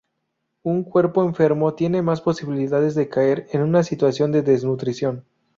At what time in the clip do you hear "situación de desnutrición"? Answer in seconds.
3.83-5.25